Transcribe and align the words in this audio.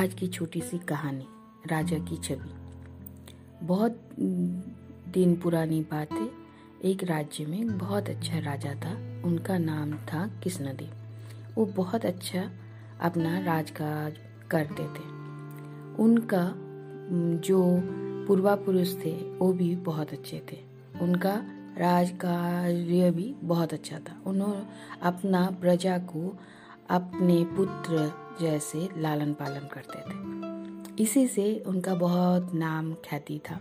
आज 0.00 0.14
की 0.14 0.26
छोटी 0.26 0.60
सी 0.60 0.78
कहानी, 0.78 1.26
राजा 1.66 1.98
की 1.98 2.16
छवि। 2.16 2.50
बहुत 3.66 4.00
दिन 5.08 5.36
पुरानी 5.36 5.80
बात 5.80 6.12
है 6.12 6.30
एक 6.84 7.04
राज्य 7.04 7.46
में 7.46 7.78
बहुत 7.78 8.08
अच्छा 8.08 8.38
राजा 8.38 8.74
था, 8.74 9.22
उनका 9.24 9.58
नाम 9.58 9.92
था 9.92 10.26
कृष्णदेव 10.26 10.90
वो 11.54 11.66
बहुत 11.66 12.04
अच्छा 12.04 12.50
अपना 13.00 13.40
राजकाज 13.40 14.12
करते 14.50 14.82
थे। 14.82 15.08
उनका, 16.02 16.54
जो 17.40 17.82
पूर्वा 18.26 18.54
पुरुष 18.54 18.94
थे, 19.04 19.12
वो 19.12 19.52
भी 19.52 19.76
बहुत 19.76 20.12
अच्छे 20.12 20.42
थे। 20.52 20.58
उनका 21.00 21.42
राजकार्य 21.78 23.10
भी 23.10 23.34
बहुत 23.42 23.72
अच्छा 23.72 23.98
था। 23.98 24.22
उन्होंने 24.26 24.66
अपना 25.02 25.50
प्रजा 25.60 25.98
को 25.98 26.38
अपने 26.90 27.44
पुत्र 27.44 28.12
जैसे 28.40 28.88
लालन 28.96 29.32
पालन 29.32 29.68
करते 29.72 29.98
थे। 30.00 31.02
इसी 31.02 31.26
से 31.26 31.62
उनका 31.66 31.94
बहुत 31.94 32.54
नाम 32.54 32.94
ख्याति 32.94 33.40
था। 33.50 33.54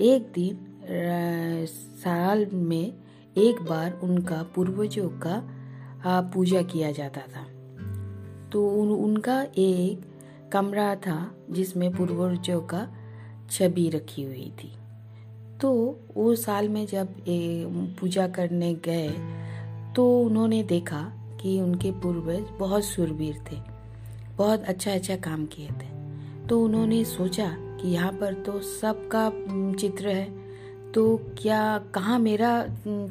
एक 0.00 0.32
दिन 0.34 0.66
साल 1.98 2.46
में 2.46 2.94
एक 3.36 3.62
बार 3.62 4.00
उनका 4.02 4.42
पूर्वजों 4.42 5.08
का 5.08 5.42
पूजा 6.06 6.62
किया 6.62 6.92
जाता 6.92 7.20
था। 7.20 7.46
तो 8.52 8.68
उन, 8.70 8.88
उनका 8.88 9.46
एक 9.58 10.00
कमरा 10.52 10.94
था 10.96 11.34
जिसमें 11.50 11.96
पूर्वजों 11.96 12.60
का 12.60 12.88
छवि 13.50 13.88
रखी 13.88 14.22
हुई 14.22 14.52
थी। 14.64 14.72
तो 15.60 16.00
वो 16.16 16.34
साल 16.34 16.68
में 16.68 16.86
जब 16.86 17.08
पूजा 18.00 18.28
करने 18.28 18.74
गए 18.74 19.10
तो 19.96 20.20
उन्होंने 20.22 20.62
देखा 20.62 21.12
कि 21.40 21.60
उनके 21.60 21.90
पूर्वज 21.92 22.44
बहुत 22.58 22.84
सुरवीर 22.84 23.38
थे, 23.50 23.56
बहुत 24.36 24.64
अच्छा 24.64 24.92
अच्छा 24.92 25.16
काम 25.18 25.44
किए 25.46 25.68
थे। 25.70 25.88
तो 26.48 26.60
उन्होंने 26.64 27.04
सोचा 27.04 27.48
कि 27.80 27.88
यहाँ 27.88 28.12
पर 28.12 28.34
तो 28.34 28.60
सबका 28.60 29.30
चित्र 29.80 30.08
है 30.08 30.38
तो 30.92 31.16
क्या, 31.38 31.78
कहाँ 31.94 32.18
मेरा 32.18 32.52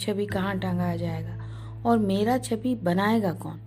छवि 0.01 0.25
कहाँ 0.25 0.57
टांगा 0.59 0.95
जाएगा 0.95 1.37
और 1.85 1.97
मेरा 1.97 2.37
छवि 2.37 2.75
बनाएगा 2.75 3.31
कौन? 3.33 3.59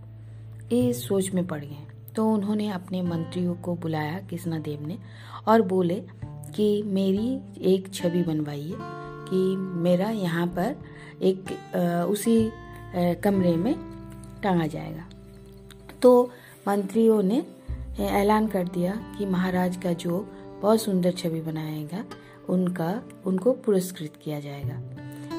ये 0.73 0.93
सोच 0.93 1.31
में 1.31 1.47
पड़ 1.47 1.61
गए। 1.61 1.87
तो 2.17 2.29
उन्होंने 2.31 2.69
अपने 2.71 3.03
मंत्रियों 3.03 3.55
को 3.55 3.75
बुलाया 3.75 4.19
कृष्णा 4.31 4.59
देव 4.59 4.87
ने 4.87 4.99
और 5.49 5.63
बोले 5.63 6.03
कि 6.55 6.83
मेरी 6.87 7.41
एक 7.67 7.93
छवि 7.95 8.23
बनवाइए 8.23 8.75
कि 9.29 9.57
मेरा 9.83 10.11
यहाँ 10.11 10.47
पर 10.49 10.77
एक 11.23 11.53
उसी 12.11 12.37
कमरे 13.25 13.57
में 13.57 13.75
टांगा 14.43 14.67
जाएगा। 14.67 15.05
तो 16.03 16.31
मंत्रियों 16.69 17.23
ने 17.23 17.47
ऐलान 18.01 18.47
कर 18.47 18.69
दिया 18.69 18.93
कि 19.19 19.27
महाराज 19.27 19.77
का 19.77 19.93
जो 19.93 20.29
बहुत 20.63 20.83
सुंदर 20.83 21.13
छवि 21.13 21.41
बनाएगा, 21.41 22.05
उनका, 22.49 23.03
उनको 23.27 23.53
पुरस्कृत 23.53 24.13
किया 24.23 24.41
जाएगा। 24.41 24.81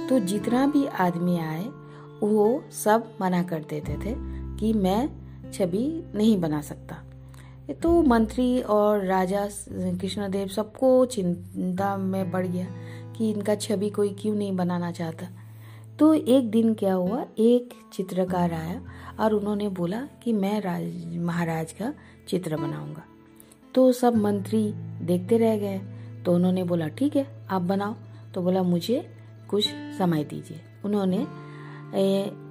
तो 0.08 0.20
जितना 0.20 0.68
भी 0.68 0.86
आदमी 0.86 1.38
आए, 1.38 1.66
वो 2.24 2.64
सब 2.72 3.18
मना 3.22 3.44
कर 3.44 3.59
देते 3.70 3.94
थे 3.94 4.16
कि 4.59 4.74
मैं 4.74 5.09
छवि 5.54 6.12
नहीं 6.16 6.42
बना 6.42 6.62
सकता। 6.62 6.98
तो 7.74 8.02
मंत्री 8.04 8.62
और 8.62 9.06
राजा 9.06 9.48
कृष्णदेव 9.70 10.48
सबको 10.48 11.06
चिंता 11.06 11.98
में 11.98 12.31
पड़ 12.31 12.48
गया 12.48 12.68
कि 13.18 13.31
इनका 13.31 13.56
छवि 13.56 13.90
कोई 13.90 14.09
क्यों 14.09 14.36
नहीं 14.36 14.56
बनाना 14.56 14.92
चाहता। 14.92 15.28
तो 16.00 16.14
एक 16.14 16.50
दिन 16.52 16.74
क्या 16.74 16.94
हुआ, 16.94 17.26
एक 17.38 17.74
चित्रकार 17.94 18.54
आया 18.54 18.82
और 19.20 19.34
उन्होंने 19.34 19.70
बोला 19.70 20.02
कि 20.24 20.34
मैं 20.34 20.62
राज, 20.62 21.18
महाराज 21.18 21.72
का 21.72 21.94
चित्र 22.28 22.58
बनाऊँगा। 22.58 23.04
तो 23.76 23.92
सब 23.92 24.16
मंत्री 24.16 24.64
देखते 25.02 25.38
रह 25.38 25.58
गए। 25.58 25.82
तो 26.26 26.34
उन्होंने 26.34 26.64
बोला, 26.64 26.88
ठीक 26.88 27.16
है, 27.16 27.28
आप 27.50 27.62
बनाओ। 27.62 27.96
तो 28.34 28.42
बोला, 28.42 28.64
मुझे 28.64 29.06
कुछ 29.50 29.68
समय 29.98 30.24
दीजिए। 30.24 30.62
उन्होंने 30.86 31.26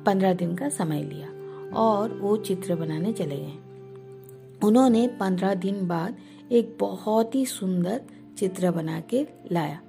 पंद्रह 0.04 0.34
दिन 0.34 0.54
का 0.56 0.69
समय 0.69 1.02
लिया 1.02 1.28
और 1.76 2.12
वो 2.12 2.36
चित्र 2.36 2.75
बनाने 2.75 3.12
चले 3.12 3.36
गए। 3.36 4.66
उन्होंने 4.66 5.06
पंद्रह 5.20 5.54
दिन 5.54 5.86
बाद 5.88 6.16
एक 6.52 6.76
बहुत 6.81 7.34
ही 7.34 7.44
सुंदर 7.47 8.00
चित्र 8.38 8.70
बना 8.70 9.00
के 9.00 9.26
लाया, 9.52 9.81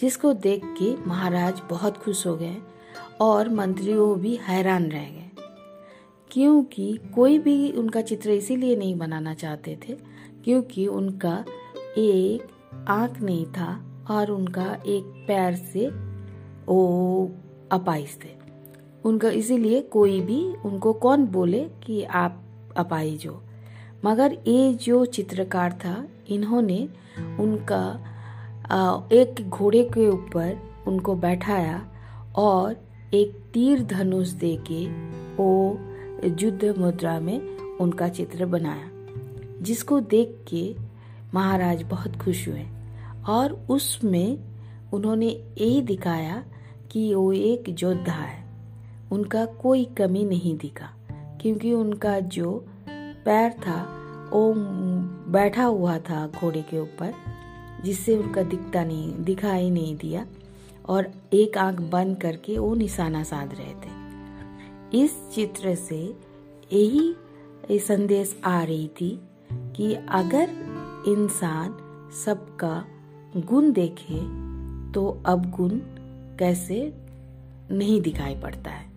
जिसको 0.00 0.32
देख 0.32 0.62
के 0.78 0.94
महाराज 1.06 1.60
बहुत 1.70 1.96
खुश 1.96 2.26
हो 2.26 2.36
गए 2.36 2.56
और 3.20 3.48
मंत्रियों 3.48 4.18
भी 4.20 4.34
हैरान 4.42 4.90
रह 4.90 5.04
गए। 5.04 5.22
क्योंकि 6.30 6.98
कोई 7.14 7.38
भी 7.38 7.72
उनका 7.72 8.00
चित्र 8.00 8.30
इसीलिए 8.30 8.76
नहीं 8.76 8.94
बनाना 8.94 9.34
चाहते 9.34 9.78
थे, 9.88 9.92
क्योंकि 10.44 10.86
उनका 10.86 11.44
एक 11.98 12.46
आँख 12.88 13.20
नहीं 13.22 13.46
था 13.46 13.68
और 14.10 14.30
उनका 14.30 14.66
एक 14.86 15.04
पैर 15.28 15.54
से 15.54 15.88
वो 16.66 17.30
अपाइज 17.72 18.18
थे। 18.24 18.34
उनका 19.04 19.28
इसीलिए 19.30 19.80
कोई 19.80 20.20
भी 20.20 20.42
उनको 20.64 20.92
कौन 20.92 21.26
बोले 21.26 21.64
कि 21.84 22.02
आप 22.04 22.42
अपाइज 22.76 23.26
हो। 23.26 23.42
मगर 24.04 24.36
ये 24.46 24.74
जो 24.74 25.04
चित्रकार 25.04 25.72
था, 25.72 26.06
इन्होंने 26.28 26.88
उनका 27.40 27.82
एक 29.12 29.48
घोड़े 29.48 29.82
के 29.84 30.08
ऊपर 30.08 30.58
उनको 30.86 31.14
बैठाया 31.14 31.86
और 32.36 32.85
एक 33.14 33.38
तीर 33.54 33.82
धनुष 33.82 34.28
दे 34.28 34.56
के 34.70 34.86
वो 35.36 35.78
युद्ध 36.24 36.74
मुद्रा 36.78 37.20
में 37.20 37.58
उनका 37.58 38.08
चित्र 38.08 38.46
बनाया, 38.46 38.90
जिसको 39.62 40.00
देख 40.00 40.38
के 40.48 40.76
महाराज 41.34 41.82
बहुत 41.82 42.16
खुश 42.16 42.48
हुए। 42.48 42.66
और 43.28 43.66
उसमें 43.70 44.38
उन्होंने 44.92 45.28
यही 45.60 45.82
दिखाया 45.82 46.44
कि 46.90 47.14
वो 47.14 47.32
एक 47.32 47.82
योद्धा 47.82 48.12
है। 48.12 48.44
उनका 49.12 49.44
कोई 49.44 49.84
कमी 49.84 50.24
नहीं 50.24 50.56
दिखा, 50.58 50.90
क्योंकि 51.12 51.72
उनका 51.72 52.20
जो 52.20 52.66
पैर 53.24 53.52
था, 53.52 53.82
वो 54.32 54.54
बैठा 55.32 55.64
हुआ 55.64 55.98
था 55.98 56.26
घोड़े 56.26 56.62
के 56.62 56.78
ऊपर, 56.78 57.12
जिससे 57.84 58.16
उनका 58.16 58.42
दिखता 58.42 58.84
नहीं, 58.84 59.14
दिखाई 59.24 59.70
नहीं 59.70 59.96
दिया। 59.96 60.26
और 60.88 61.12
एक 61.32 61.58
आँख 61.58 61.80
बंद 61.80 62.20
करके 62.20 62.58
वो 62.58 62.74
निशाना 62.74 63.22
साध 63.22 63.54
रहे 63.54 63.74
थे। 63.74 63.94
इस 65.04 65.28
चित्र 65.34 65.74
से 65.74 66.16
यही 66.72 67.78
संदेश 67.78 68.40
आ 68.44 68.62
रही 68.62 68.88
थी 68.88 69.20
कि 69.52 69.94
अगर 69.94 70.50
इंसान 71.08 71.76
सबका 72.24 72.84
गुण 73.36 73.72
देखे 73.72 74.20
तो 74.92 75.22
अब 75.26 75.50
गुण 75.50 75.70
कैसे 76.38 76.94
नहीं 77.70 78.00
दिखाई 78.00 78.34
पड़ता 78.34 78.70
है। 78.70 78.95